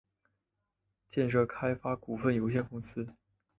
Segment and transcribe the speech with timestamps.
[1.11, 3.07] 建设开发股份有限公司